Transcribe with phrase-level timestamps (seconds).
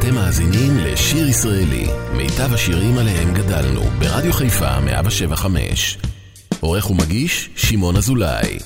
[0.00, 5.98] אתם מאזינים לשיר ישראלי, מיטב השירים עליהם גדלנו, ברדיו חיפה 175.
[6.60, 8.58] עורך ומגיש, שמעון אזולאי.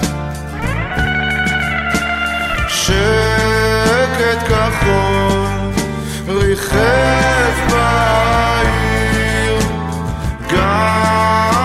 [2.68, 5.72] שקט כחול
[6.28, 9.58] ריחף בעיר
[10.52, 11.57] גם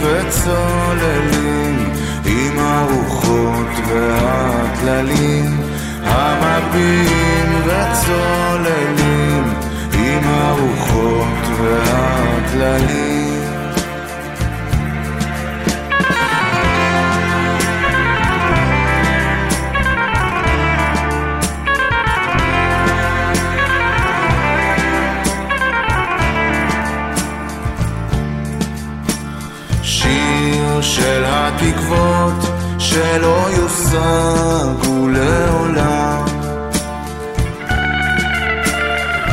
[0.00, 1.92] וצוללים
[2.26, 5.60] עם הרוחות והטללים
[6.04, 9.44] המגביהים וצוללים
[9.92, 13.17] עם הרוחות והטללים
[31.88, 32.44] התקוות
[32.78, 36.24] שלא יושגו לעולם.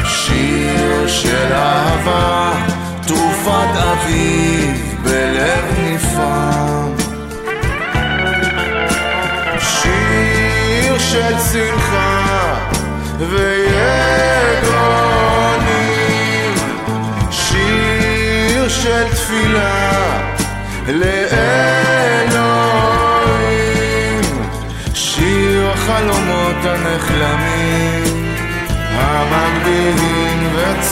[0.05, 2.53] שיר של אהבה,
[3.07, 6.93] תרופת אביב בלב נפעם.
[9.59, 12.55] שיר של שמחה
[13.19, 14.15] ויגונים.
[17.31, 19.95] שיר של תפילה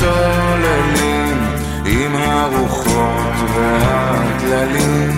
[0.04, 1.38] וצוללים
[1.86, 5.12] עם הרוחות והטללים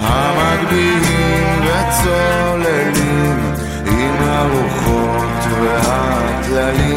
[0.00, 3.38] המגביהים וצוללים
[3.86, 6.95] עם הרוחות והטללים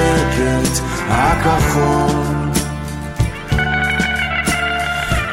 [0.00, 2.50] השקט הכחול.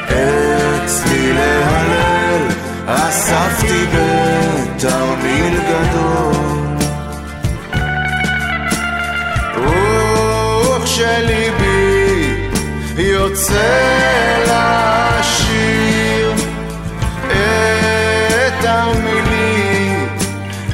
[0.06, 2.48] אצלי להלל
[2.86, 6.78] אספתי בתרמיל גדול.
[10.76, 11.88] וכשליבי
[12.98, 13.88] יוצא
[14.48, 16.34] לשיר.
[17.32, 20.08] את המילים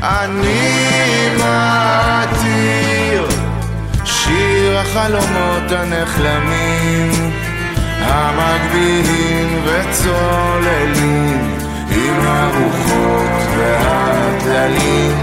[0.01, 0.83] אני
[1.37, 2.42] שיר
[4.95, 7.11] החלומות הנחלמים
[7.99, 11.55] המגביהים וצוללים
[11.91, 15.15] עם הרוחות והטללים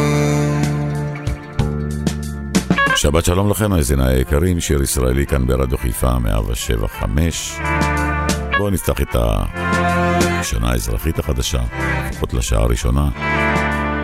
[2.96, 7.60] שבת שלום לכם, מאזיני היקרים, שיר ישראלי כאן ברדיו חיפה 175.
[8.58, 11.62] בואו נפתח את השנה האזרחית החדשה,
[12.10, 13.10] לפחות לשעה הראשונה,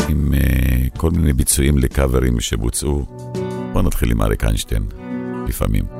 [0.08, 3.06] עם uh, כל מיני ביצועים לקאברים שבוצעו.
[3.72, 4.82] בואו נתחיל עם אריק איינשטיין,
[5.48, 5.99] לפעמים.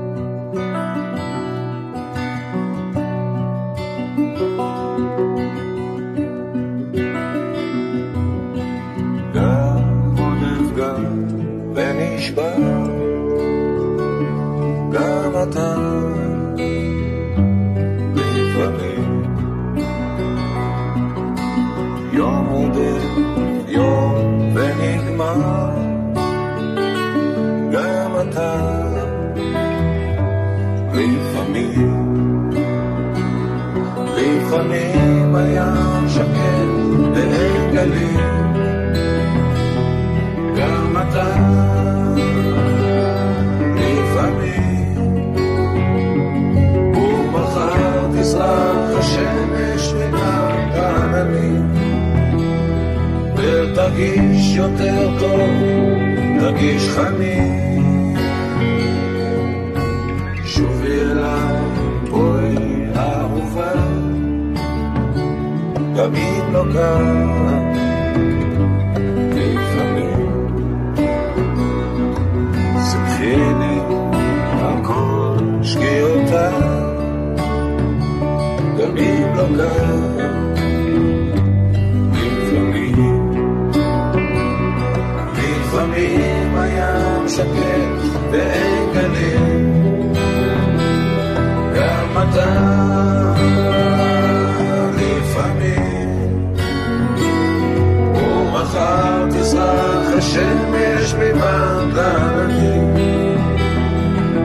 [101.52, 102.94] לדלקים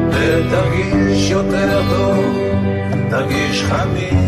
[0.09, 2.37] ותרגיש יותר טוב,
[3.09, 4.24] תרגיש חמים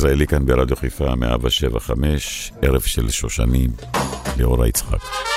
[0.00, 1.78] הישראלי כאן ברדיו חיפה 107
[2.62, 3.70] ערב של שושנים,
[4.36, 5.29] ליאורה יצחק.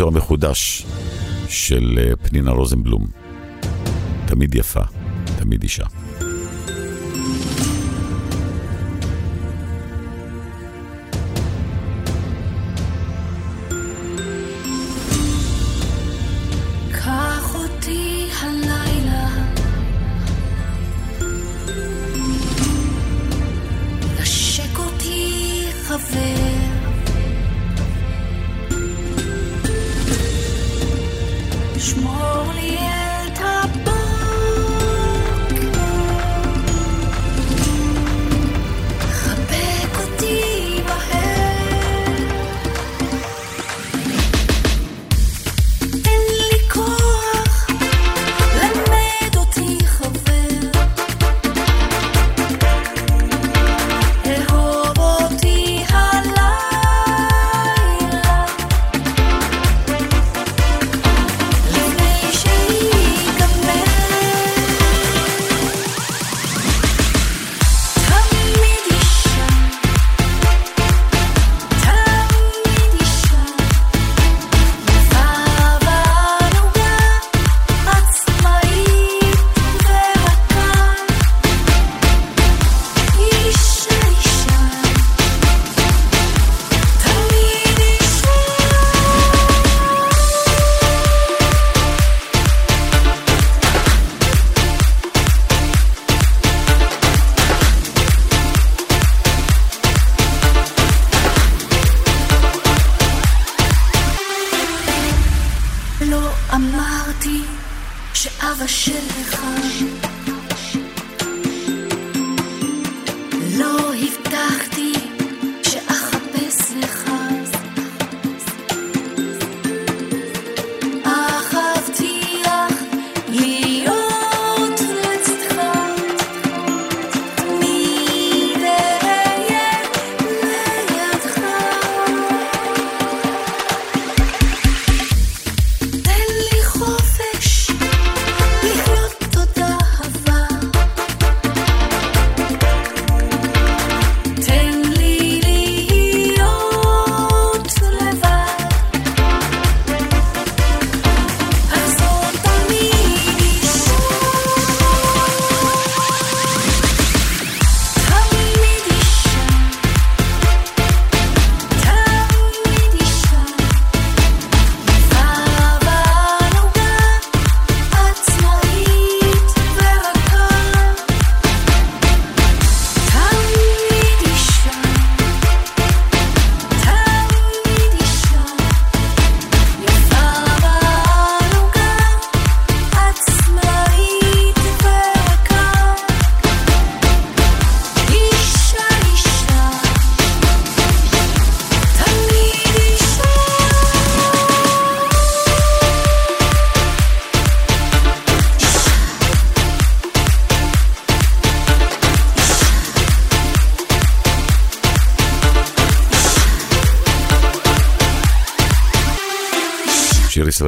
[0.00, 0.86] והנה ביצוע מחודש
[1.48, 3.06] של אה, פנינה רוזנבלום.
[4.26, 4.82] תמיד יפה,
[5.38, 5.84] תמיד אישה.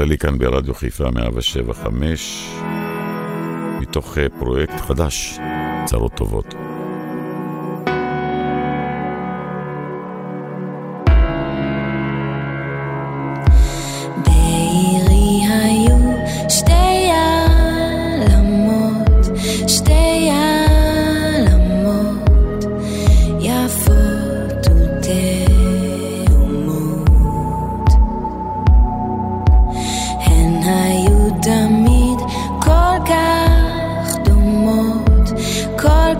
[0.03, 2.49] ישראלי כאן ברדיו חיפה 175,
[3.81, 5.39] מתוך אה, פרויקט חדש,
[5.85, 6.52] צרות טובות.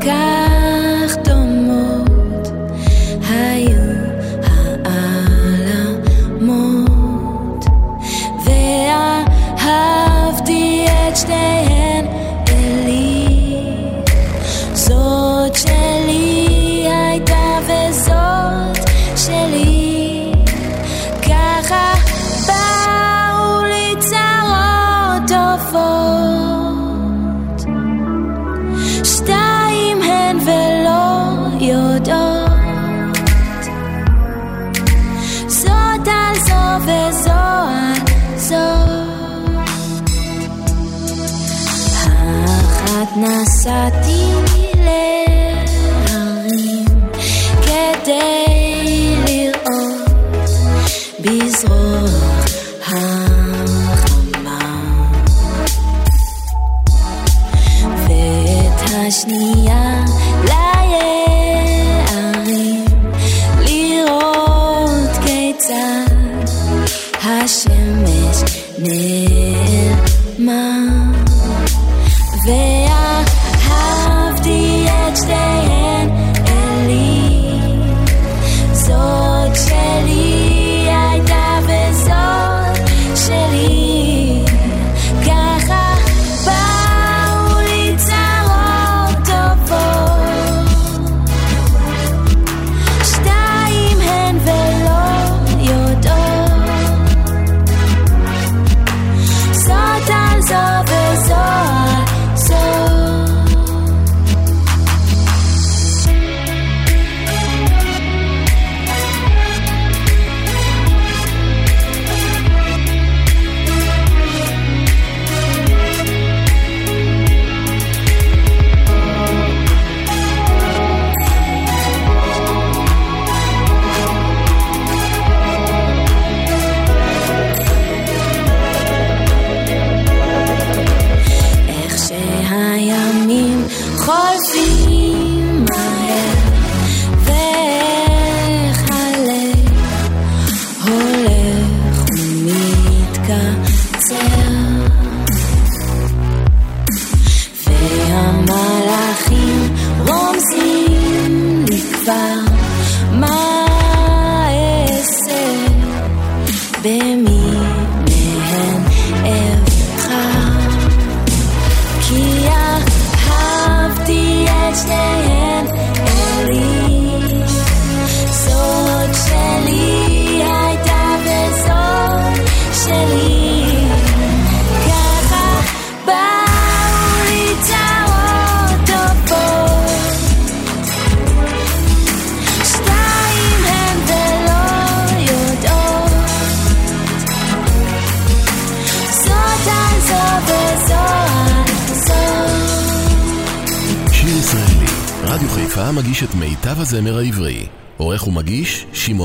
[0.05, 0.32] cada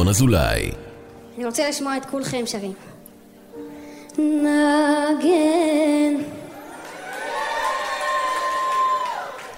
[0.08, 0.72] שמעון אזולאי.
[1.38, 2.74] אני רוצה לשמוע את כולכם שרים.
[4.18, 5.34] נגן.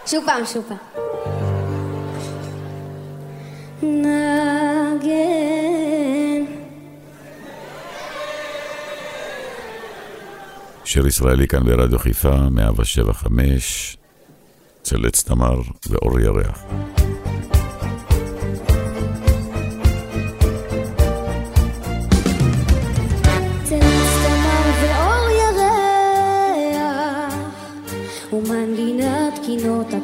[0.06, 0.78] שוב פעם, שוב פעם.
[3.82, 5.10] נגן.
[10.86, 13.98] שיר ישראלי כאן ברדיו חיפה, 175,
[14.82, 16.64] אצל עץ תמר ואור ירח.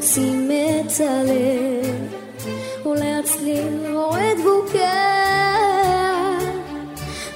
[0.05, 2.15] תקסים את הלב
[2.85, 4.89] ולהצליל הורד בוקע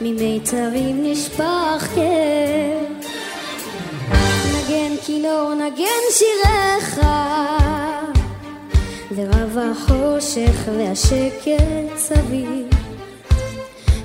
[0.01, 3.09] ממיתרים נשפך כאב
[4.53, 7.01] נגן כינור נגן שיריך.
[9.15, 12.67] ורב החושך והשקט סביב.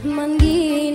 [0.04, 0.93] מנגינותיך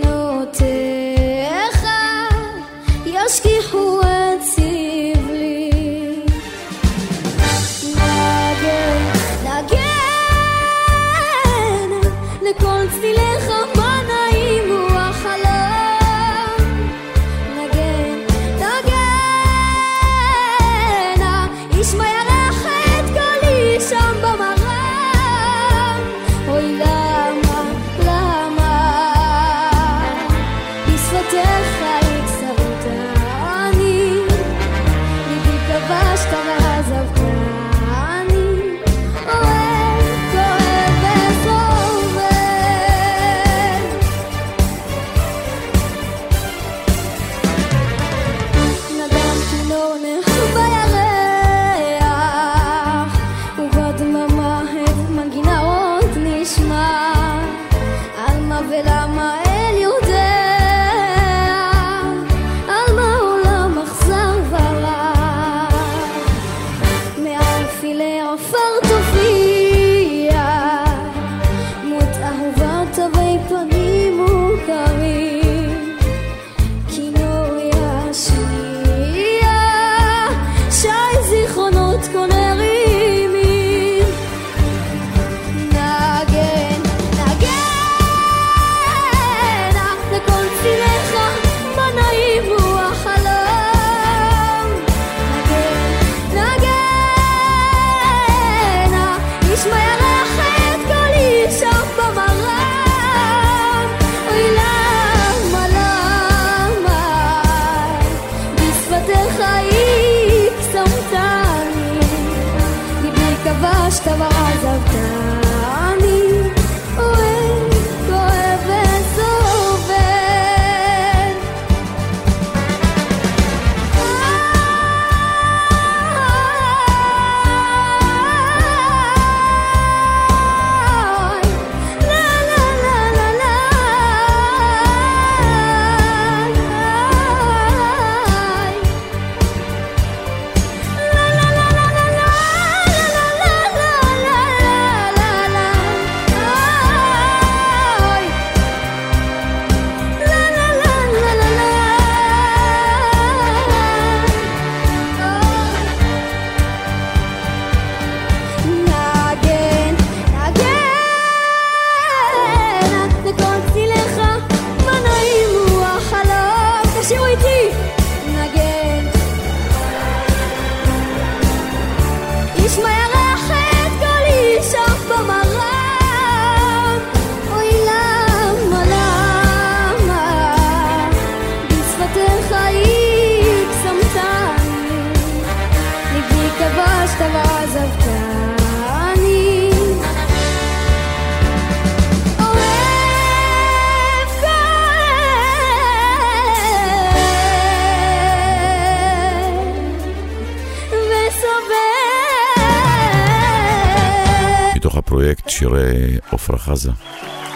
[205.59, 206.91] שירי עפרה חזה,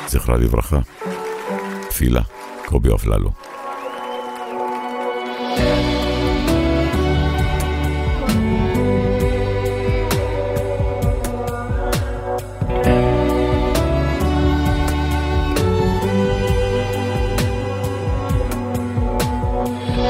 [0.08, 0.80] זכרה לברכה.
[1.90, 2.22] תפילה,
[2.66, 3.30] קובי אפללו.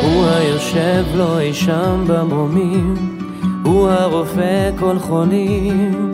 [0.02, 2.96] הוא היושב לו אי שם במרומים,
[3.64, 6.13] הוא הרופא כל חולים,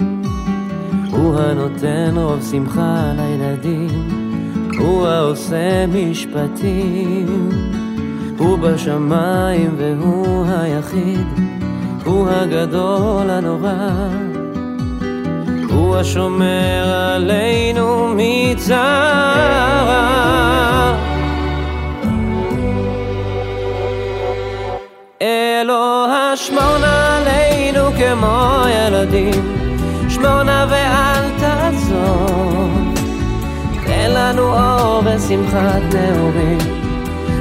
[1.19, 4.09] הוא הנותן רוב שמחה לילדים,
[4.79, 7.49] הוא העושה משפטים,
[8.37, 11.27] הוא בשמיים והוא היחיד,
[12.05, 14.09] הוא הגדול הנורא,
[15.69, 19.49] הוא השומר עלינו מצרה.
[25.21, 29.48] אלוה שמור נא עלינו כמו ילדים,
[30.19, 32.93] שמור נא ואל תעזוב.
[33.85, 36.57] תן לנו אור ושמחת נעורים,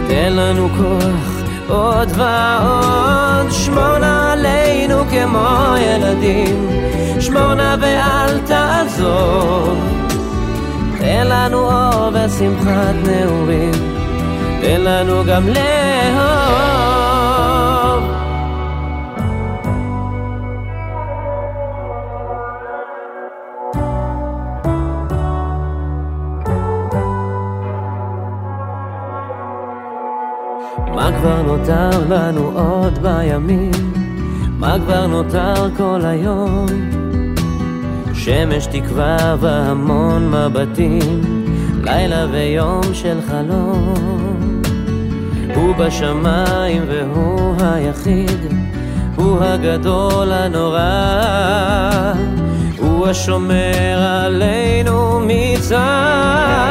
[0.09, 3.51] תן לנו כוח עוד ועוד.
[3.51, 6.69] שמור נא עלינו כמו ילדים,
[7.21, 9.79] שמור נא ואל תעזוב.
[10.99, 13.73] תן לנו אור ושמחת נעורים,
[14.61, 16.68] תן לנו גם לאהוב.
[31.17, 33.71] כבר נותר לנו עוד בימים?
[34.59, 36.67] מה כבר נותר כל היום?
[38.15, 41.23] שמש תקווה והמון מבטים,
[41.85, 43.95] לילה ויום של חלום.
[45.55, 48.41] הוא בשמיים והוא היחיד,
[49.17, 52.13] הוא הגדול הנורא,
[52.79, 56.69] הוא השומר עלינו מצרה.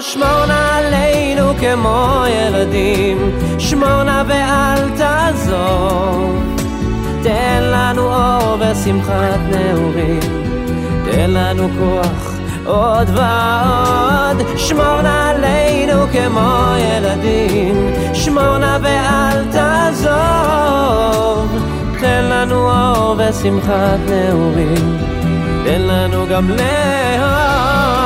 [0.00, 6.56] שמור נא עלינו כמו ילדים, שמור נא ואל תעזוב.
[7.22, 10.20] תן לנו אור ושמחת נעורים,
[11.10, 14.46] תן לנו כוח עוד ועוד.
[14.56, 21.48] שמור נא עלינו כמו ילדים, שמור נא ואל תעזוב.
[22.00, 24.98] תן לנו אור ושמחת נעורים,
[25.64, 27.99] תן לנו גם לאהוב.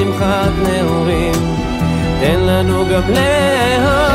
[0.00, 1.32] אור ושמחת נעורים,
[2.20, 4.10] תן לנו גם לאהוב.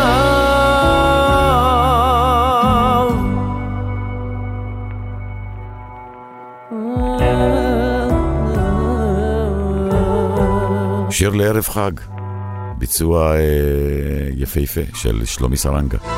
[11.09, 11.91] שיר לערב חג,
[12.77, 13.39] ביצוע אה,
[14.35, 16.14] יפהפה של שלומי סרנגה.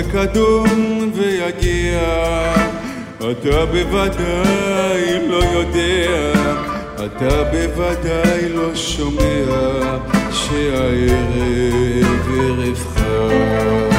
[0.00, 2.00] האופק אדום ויגיע,
[3.18, 6.32] אתה בוודאי לא יודע,
[6.94, 9.44] אתה בוודאי לא שומע,
[10.32, 13.90] שהערב ערב חג.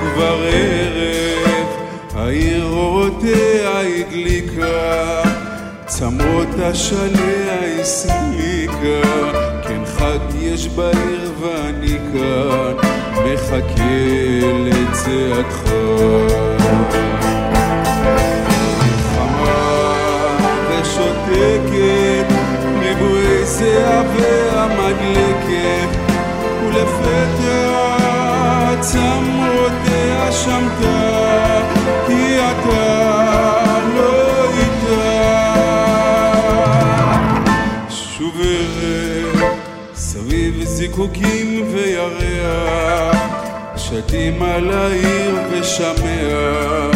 [0.00, 1.66] כבר ערב,
[2.14, 5.22] העיר אורותיה הדליקה,
[5.86, 9.08] צמרות השליה הסליקה,
[9.68, 13.84] כן חג יש בעיר ואני כאן, מחכה.
[19.14, 19.94] חמה
[20.70, 22.26] ושותקת,
[22.80, 25.88] ריבועי זיעה והמדלקת,
[26.66, 27.74] ולפתע
[28.80, 31.60] צמרותיה שמטה,
[32.06, 34.24] כי אתה לא
[40.64, 41.43] זיקוקים
[42.20, 43.16] וירח,
[43.76, 46.90] שתים על העיר ושמע,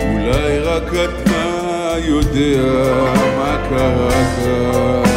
[0.00, 2.62] אולי רק אתה יודע
[3.38, 5.07] מה קרה כאן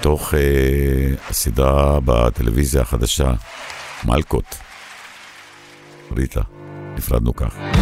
[0.00, 0.40] ומתוך אה,
[1.30, 3.32] הסדרה בטלוויזיה החדשה,
[4.04, 4.58] מלקות,
[6.16, 6.40] ריטה,
[6.96, 7.79] נפרדנו כך.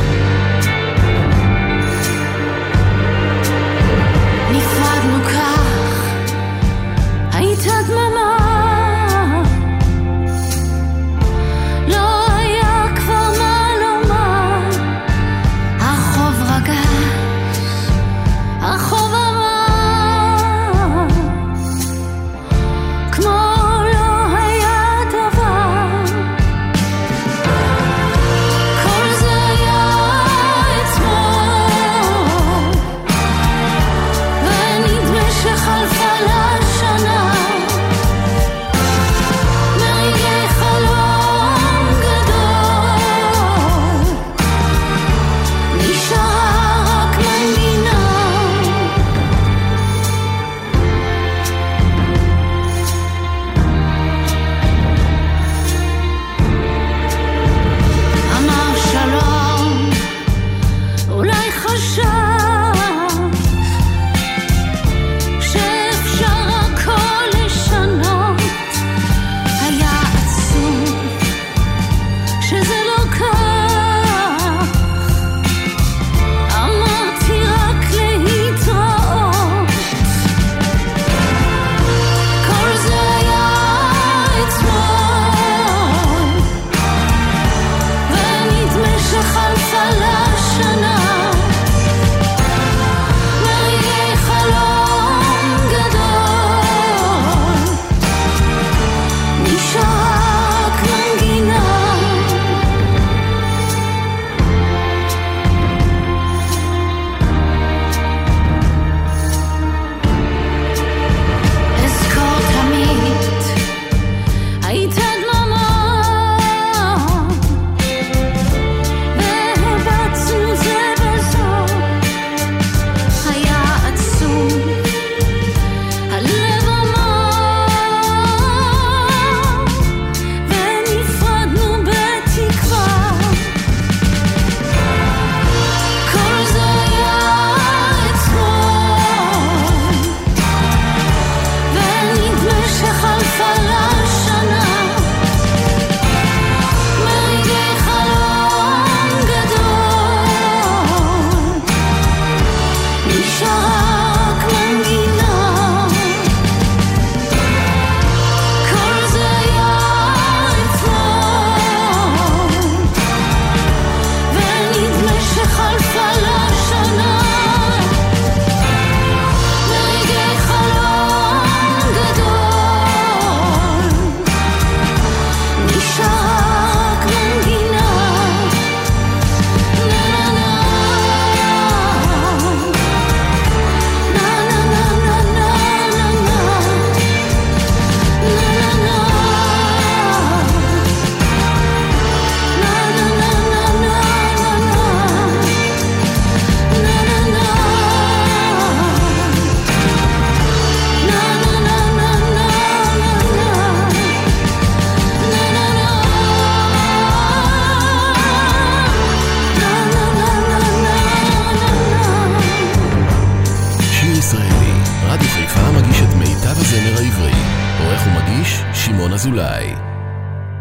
[215.59, 217.33] הפעם מגיש את מיטב הזמר העברי,
[217.81, 219.75] עורך ומגיש שמעון אזולאי.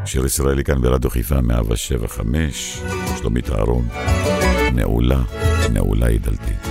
[0.06, 2.82] שיר ישראלי כאן ברדיו חיפה 107 5,
[3.18, 3.88] שלומית אהרון,
[4.74, 5.22] נעולה,
[5.74, 6.67] נעולה היא דלתית.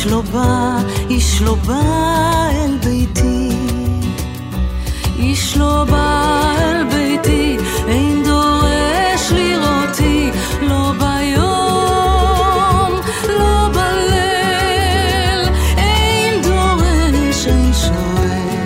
[0.00, 0.78] איש לא בא,
[1.10, 1.80] איש לא בא
[2.50, 3.48] אל ביתי.
[5.18, 7.56] איש לא בא אל ביתי,
[7.88, 10.30] אין דורש לראותי,
[10.62, 12.92] לא ביום,
[13.28, 18.58] לא בליל, אין דורש, אין שואל,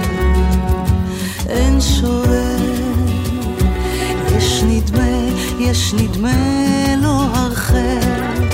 [1.49, 2.93] אין שואל.
[4.37, 5.29] יש נדמה,
[5.59, 8.45] יש נדמה לו הרחק,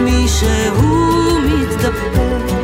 [0.00, 2.54] מישהו מישהו מתדפק,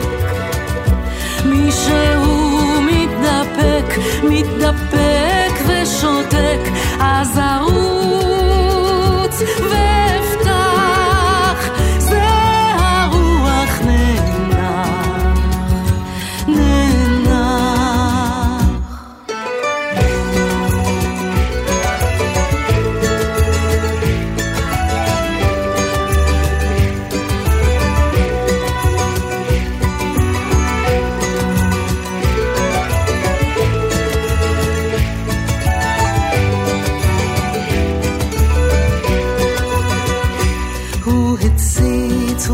[1.44, 6.60] מישהו מתדפק, מתדפק ושותק,
[7.00, 8.39] אז ארוץ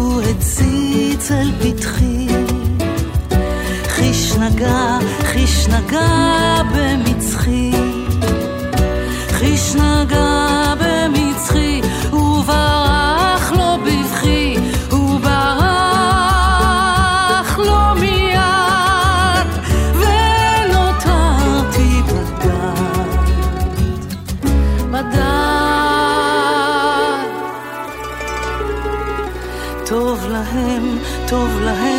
[0.06, 2.26] הוא הציץ אל פתחי.
[3.88, 7.70] חיש נגע, חיש נגע במצחי.
[9.28, 10.45] חיש נגע
[31.36, 31.95] טוב להם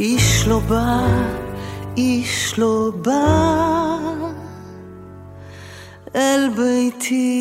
[0.00, 1.06] איש לא בא,
[1.96, 3.96] איש לא בא
[6.16, 7.36] אל ביתי.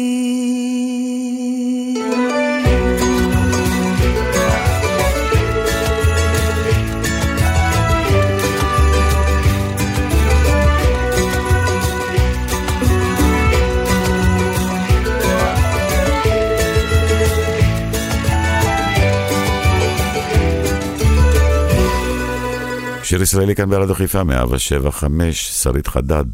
[23.16, 26.26] שיר ישראלי כאן ברדיו חיפה 175, שרית חדד.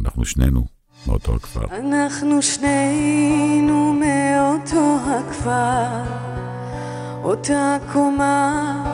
[0.00, 0.64] אנחנו שנינו
[1.06, 1.60] מאותו הכפר.
[1.70, 6.02] אנחנו שנינו מאותו הכפר,
[7.24, 8.84] אותה קומה,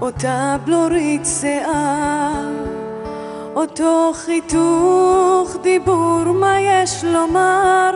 [0.00, 2.48] אותה בלורית שיער,
[3.54, 7.90] אותו חיתוך דיבור, מה יש לומר?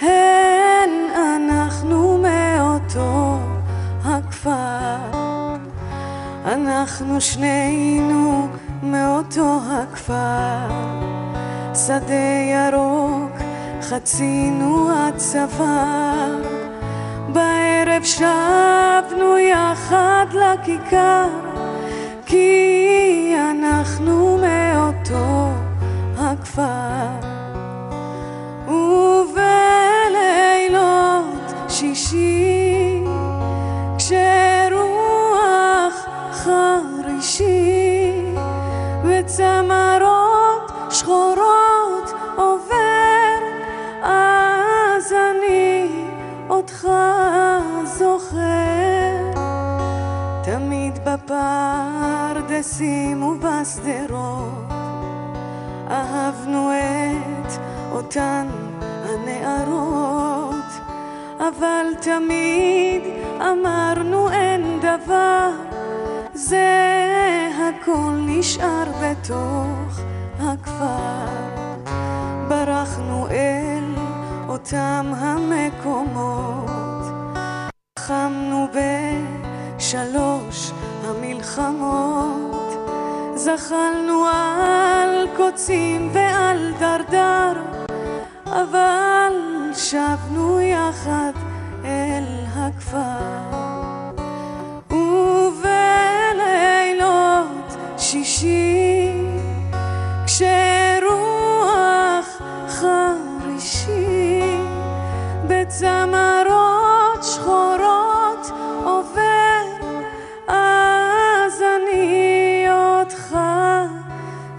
[0.00, 3.38] הן אנחנו מאותו
[4.04, 5.23] הכפר.
[6.44, 8.48] אנחנו שנינו
[8.82, 10.68] מאותו הכפר,
[11.74, 12.14] שדה
[12.50, 13.32] ירוק
[13.82, 16.26] חצינו הצבא
[17.28, 21.28] בערב שבנו יחד לכיכר,
[22.26, 25.48] כי אנחנו מאותו
[26.18, 27.34] הכפר.
[28.68, 29.44] ובלילות
[31.68, 33.00] שישי,
[33.98, 34.12] כש...
[36.44, 38.22] חרישי
[39.04, 43.38] וצמרות שחורות עובר
[44.02, 45.88] אז אני
[46.50, 46.88] אותך
[47.84, 48.84] זוכר.
[50.44, 50.98] תמיד
[52.34, 54.64] בפרדסים ובשדרות
[55.90, 57.52] אהבנו את
[57.92, 58.46] אותן
[59.04, 60.64] הנערות
[61.38, 63.02] אבל תמיד
[63.40, 65.73] אמרנו אין דבר
[66.34, 70.00] זה הכל נשאר בתוך
[70.40, 71.26] הכפר.
[72.48, 73.94] ברחנו אל
[74.48, 76.70] אותם המקומות.
[77.98, 78.66] לחמנו
[79.76, 80.72] בשלוש
[81.04, 82.54] המלחמות.
[83.34, 87.62] זחלנו על קוצים ועל דרדר
[88.46, 89.32] אבל
[89.74, 91.32] שבנו יחד
[91.84, 93.43] אל הכפר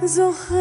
[0.08, 0.56] זוכר.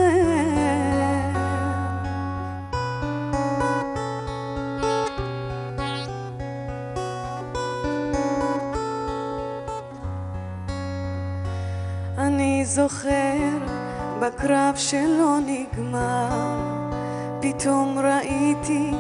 [12.19, 13.49] אני זוכר
[14.21, 16.57] בקרב שלא נגמר,
[17.41, 18.91] פתאום ראיתי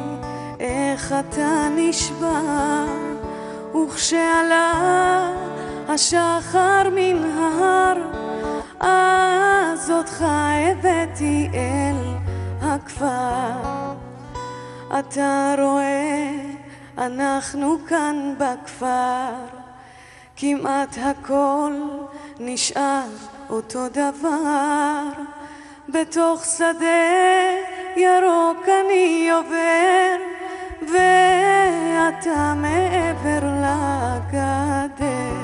[0.60, 2.86] איך אתה נשבר,
[3.74, 4.72] וכשעלה
[5.88, 8.23] השחר מן ההר,
[8.84, 10.24] אז אותך
[10.70, 12.14] הבאתי אל
[12.62, 13.94] הכפר.
[14.98, 16.30] אתה רואה,
[16.98, 19.32] אנחנו כאן בכפר,
[20.36, 21.72] כמעט הכל
[22.40, 23.08] נשאר
[23.50, 25.02] אותו דבר.
[25.88, 27.04] בתוך שדה
[27.96, 30.16] ירוק אני עובר,
[30.82, 35.43] ואתה מעבר לגדר.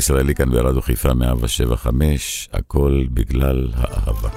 [0.00, 4.28] ישראלי כאן ברדיו חיפה 175, הכל בגלל האהבה.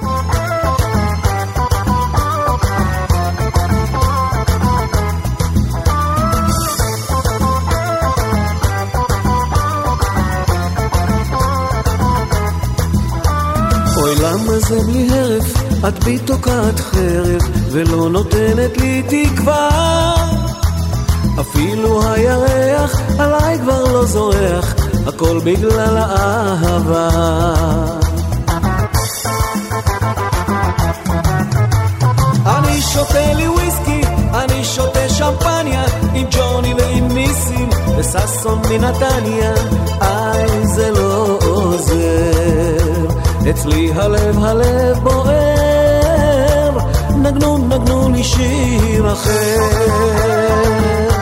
[13.98, 17.42] אוי למה זה בלי הרף, את בי תוקעת חרב,
[17.72, 19.70] ולא נותנת לי תקווה.
[21.42, 27.10] אפילו הירח עליי כבר לא זורח, הכל בגלל האהבה.
[32.46, 34.02] אני שותה לי וויסקי,
[34.34, 35.84] אני שותה שמפניה,
[36.14, 39.54] עם ג'וני ועם ניסים, וששון מנתניה,
[40.02, 43.08] איי זה לא עוזר.
[43.50, 46.78] אצלי הלב הלב בוער,
[47.18, 51.13] נגנו נגנו לי שיר אחר.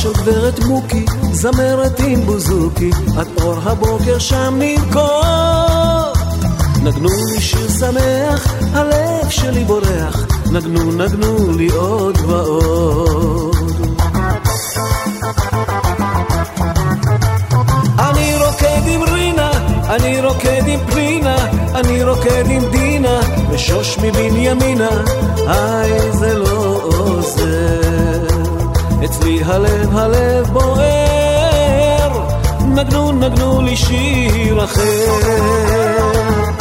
[0.00, 6.18] של גברת מוקי, זמרת עם בוזוקי, עד אור הבוקר שם נרקוד.
[6.82, 13.56] נגנו לי שיר שמח, הלב שלי בורח, נגנו נגנו לי עוד ועוד.
[17.98, 19.50] אני רוקד עם רינה,
[19.88, 21.36] אני רוקד עם פרינה,
[21.74, 23.20] אני רוקד עם דינה,
[23.50, 24.90] ושוש מבנימינה,
[25.48, 27.99] איי זה לא עוזר.
[29.04, 32.28] אצלי הלב הלב בוער,
[32.66, 36.59] נגנו נגנו לי שיר אחר.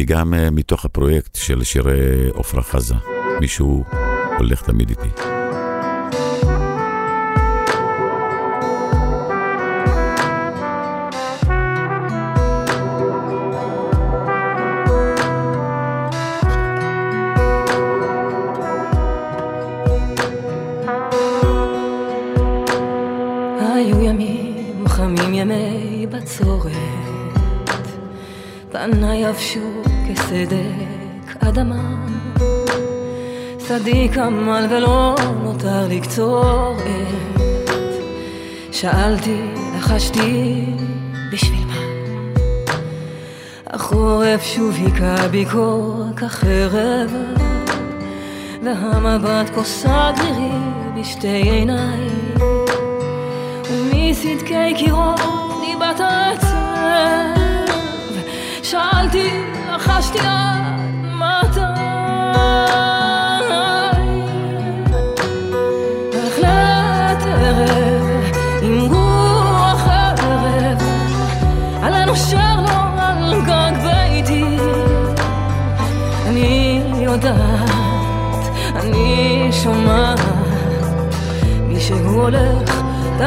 [0.00, 2.94] יסמין לוי, גם אה, מתוך הפרויקט של שירי עפרה חזה.
[3.40, 3.84] מישהו
[4.38, 5.39] הולך תמיד איתי.
[33.80, 36.80] שדי כמל ולא נותר לי קצורת.
[38.72, 39.40] שאלתי,
[39.76, 40.64] לחשתי,
[41.32, 41.80] בשביל מה?
[43.66, 45.76] החורף שוב היכה בי כה
[46.16, 47.14] כחרב,
[48.62, 50.50] והמבט כוסה דרירי
[50.96, 52.08] בשתי עיניי.
[53.70, 55.20] ומסדקי קירות
[55.60, 56.50] ניבט העצב
[58.62, 59.30] שאלתי,
[59.74, 60.89] לחשתי עד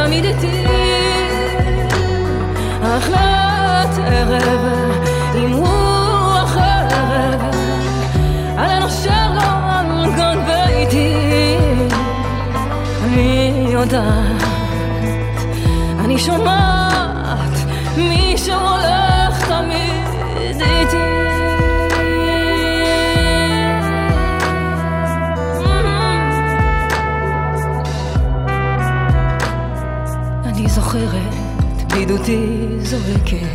[0.06, 0.66] תמיד איתי.
[2.82, 4.64] ערב
[16.00, 16.73] אני שומעת
[30.74, 31.34] זוכרת
[31.86, 32.46] בדידותי
[32.80, 33.48] זורקת.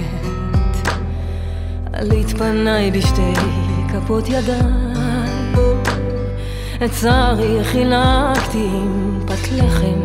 [1.93, 3.33] עלית פניי בשתי
[3.89, 4.61] כפות ידיי.
[6.85, 10.01] את צערי חילקתי עם פת לחם.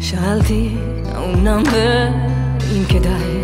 [0.00, 0.76] שאלתי
[1.14, 1.62] האומנם
[2.60, 3.38] ואם כדאי?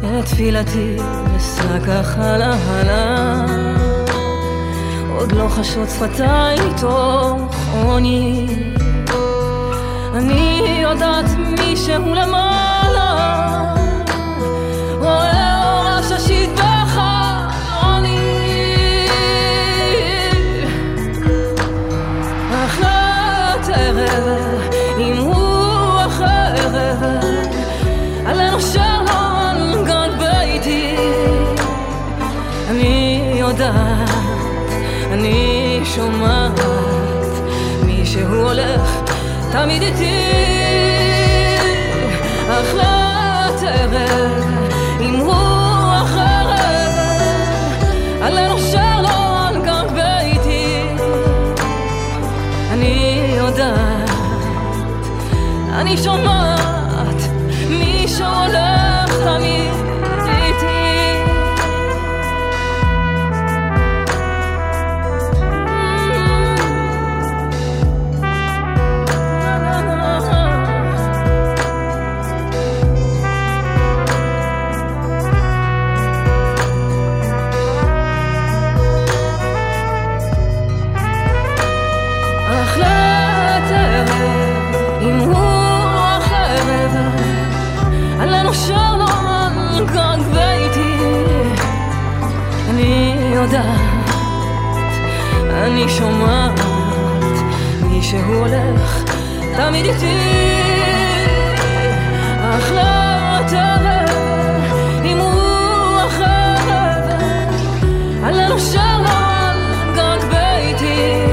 [0.00, 0.96] את תפילתי
[1.36, 3.46] אשא ככה להלה
[5.18, 8.69] עוד לא חשות שפתיי מתוך עוני
[10.14, 11.24] אני יודעת
[11.60, 12.70] מישהו למעלה.
[35.12, 36.60] אני שומעת
[39.52, 40.20] תמיד איתי.
[42.48, 44.44] החלט ערב
[45.00, 46.92] עם רוח ערב
[48.22, 48.38] על
[49.64, 50.82] גג ביתי
[52.72, 54.10] אני יודעת,
[55.72, 56.39] אני שומעת
[93.52, 94.14] יודעת,
[95.50, 96.60] אני שומעת
[97.82, 99.04] מישהו הולך
[99.56, 100.16] תמיד איתי.
[102.40, 104.10] החלט ערב
[105.04, 107.10] עם רוח ערב
[108.24, 109.58] עלינו שר לו על
[109.94, 111.24] גג ביתי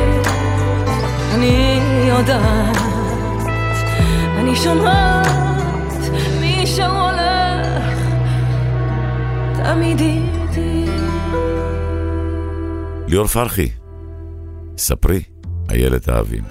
[1.36, 2.78] אני יודעת,
[4.40, 5.28] אני שומעת
[6.40, 7.98] מישהו הולך
[9.64, 10.27] תמיד איתי.
[13.08, 13.70] ליאור פרחי,
[14.78, 15.24] ספרי,
[15.72, 16.44] איילת האבים.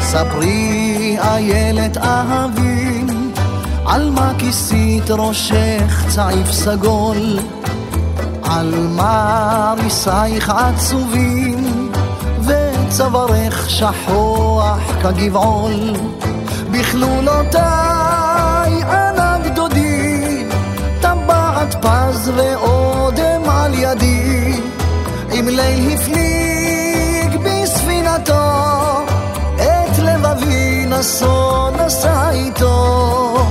[0.00, 3.06] ספרי איילת אהבים,
[3.86, 7.38] על מה כיסית ראשך צעיף סגול,
[8.50, 11.90] על מה ריסייך עצובים,
[12.40, 15.92] וצווארך שחוח כגבעול,
[16.70, 17.62] בכלולותיי
[18.82, 20.44] ענק דודי,
[21.00, 24.60] טבעת פז ואודם על ידי,
[25.32, 28.58] עם ליל הפליג בספינתו.
[30.02, 33.46] לבבי נשוא נשא איתו.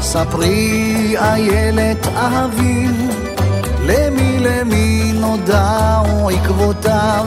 [0.00, 3.10] ספרי איילת אהבים,
[3.86, 7.26] למי למי נודעו עקבותיו.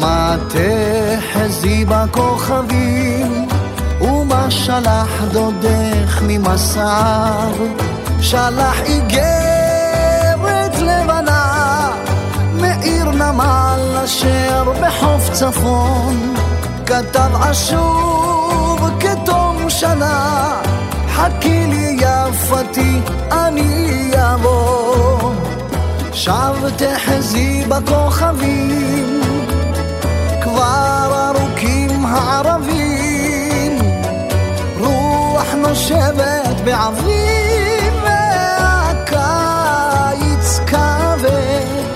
[0.00, 3.48] מה תחזי בכוכבים,
[4.00, 7.52] ומה שלח דודך ממסעיו.
[8.20, 11.90] שלח איגרת לבנה,
[12.60, 16.34] מעיר נמל אשר בחוף צפון.
[16.86, 20.50] כתב עשוב כתום שנה,
[21.16, 23.00] חכי לי יפתי,
[23.32, 25.32] אני אבוא.
[26.12, 29.20] שב תחזי בכוכבים,
[30.42, 33.78] כבר ארוכים הערבים,
[34.78, 37.92] רוח נושבת בעבים
[39.12, 41.86] והקיץ כבד.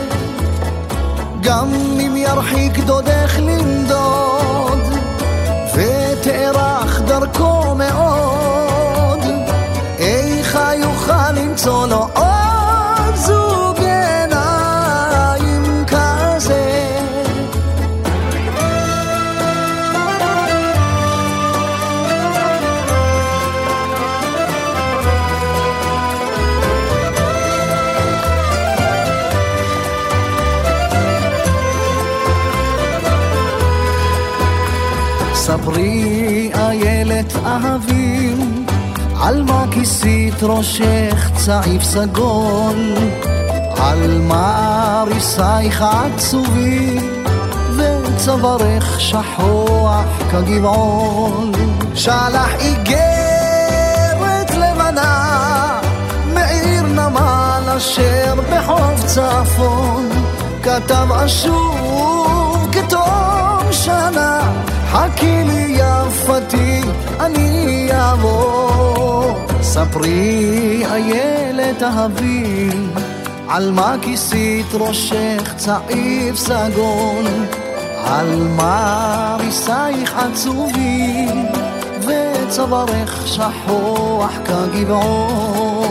[1.42, 4.80] גם אם ירחיק דודך לנדוד
[5.74, 7.59] ותארך דרכו
[11.70, 16.96] יוכל למצוא לו עוד זוג עיניים כזה.
[35.34, 38.09] ספרי איילת אהבים,
[39.30, 42.94] על מה כיסית ראשך צעיף סגול,
[43.76, 47.24] על מה ריסייך עצובים,
[47.76, 51.52] וצווארך שחוח כגבעול.
[51.94, 55.80] שלח איגרת לבנה,
[56.34, 60.08] מעיר נמל אשר בחוף צפון,
[60.62, 64.40] כתב אשור כתום שנה.
[64.90, 66.80] חכי לי יפתי,
[67.20, 68.99] אני אבוא.
[69.72, 72.68] ספרי איילת אהבי,
[73.48, 77.24] על מה כיסית ראשך צעיף סגול,
[78.04, 81.46] על מה ריסייך עצובים,
[82.00, 85.90] וצווארך שחוח כגבעול.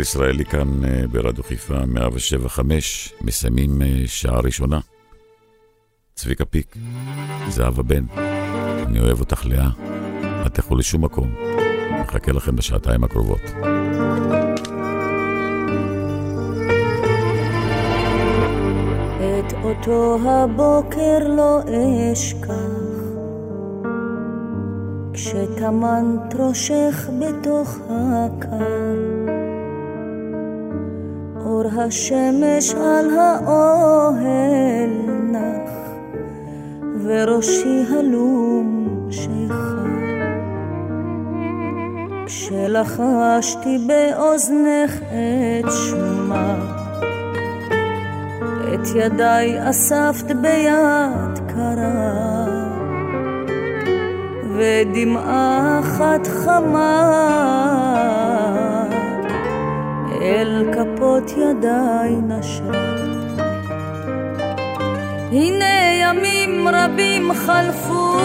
[0.00, 4.80] ישראלי כאן אה, ברדיו חיפה 175, מסיימים אה, שעה ראשונה.
[6.14, 6.76] צביקה פיק,
[7.48, 8.04] זהבה בן,
[8.86, 9.68] אני אוהב אותך לאה,
[10.22, 11.34] אל תלכו לשום מקום,
[12.00, 13.40] מחכה לכם בשעתיים הקרובות.
[19.20, 21.60] את אותו הבוקר לא
[22.12, 22.54] אשכח,
[25.12, 29.19] כשטמנת ראשך בתוך הקר.
[31.60, 34.90] אור השמש על האוהל
[35.30, 35.70] נח,
[37.04, 39.80] וראשי הלום שחר.
[42.26, 46.54] כשלחשתי באוזנך את שמה,
[48.74, 52.46] את ידיי אספת ביד קרה,
[54.56, 57.20] ודמעה אחת חמה
[60.20, 62.62] ואל כפות ידיי נשק.
[65.32, 68.16] הנה ימים רבים חלפו,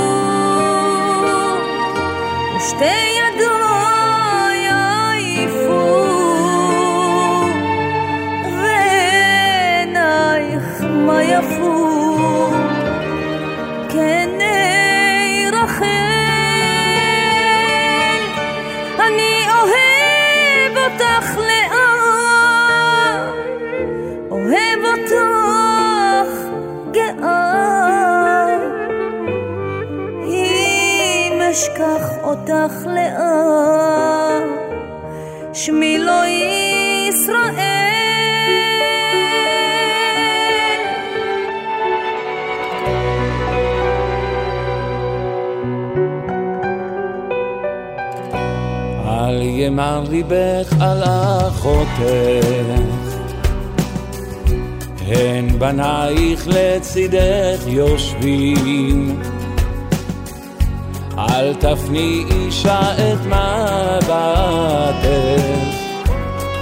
[2.57, 2.85] ושתי
[3.19, 5.95] ידיי עייפו,
[9.45, 12.51] ועינייך מה יפו,
[13.89, 15.85] כעיני רחל.
[18.99, 21.74] אני אוהב אותך לאט
[32.49, 34.43] אותך לאט,
[35.53, 36.21] שמי לא
[37.09, 37.45] ישראל.
[49.07, 52.01] על ימר ליבך על אחותך,
[55.07, 59.34] הן בנייך לצידך יושבים.
[61.35, 64.15] אל תפני אישה את מבטך,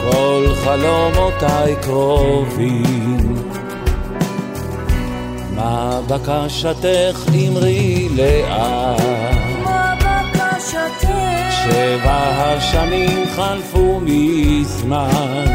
[0.01, 3.35] כל חלומותיי קרובים.
[5.55, 9.01] מה בקשתך אמרי לאט?
[9.63, 11.09] מה בקשתך?
[11.63, 15.45] שבע השנים חלפו מזמן,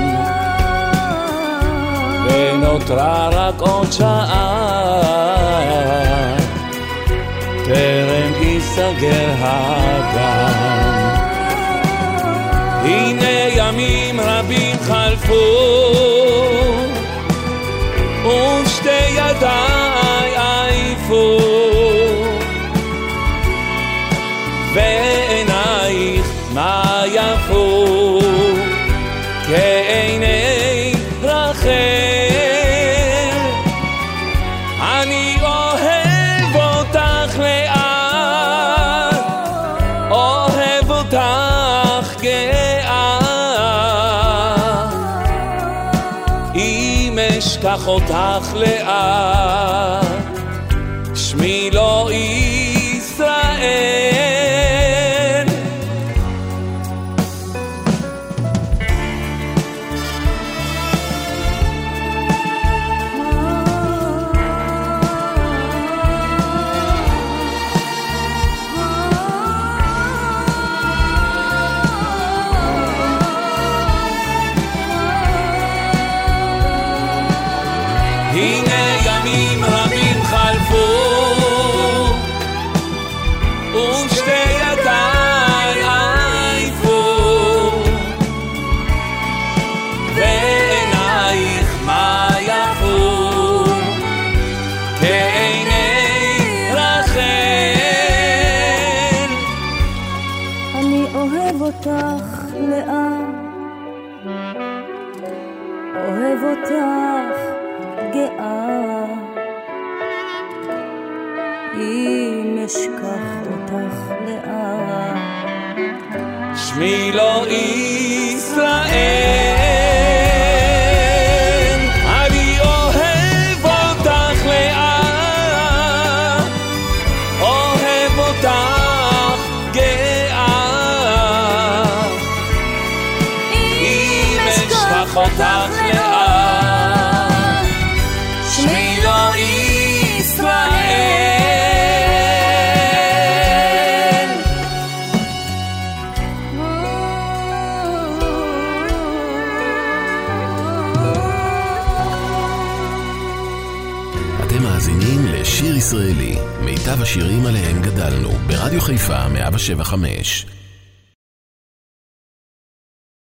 [2.25, 5.19] ונותרה רק עוד שעה,
[7.65, 8.28] טרם
[8.79, 10.53] ייסגר הגן.
[12.85, 15.35] הנה ימים רבים חלפו,
[18.25, 21.39] ושתי ידיי עייפו.
[24.75, 27.78] ועינייך מה יפו
[51.49, 51.71] שמי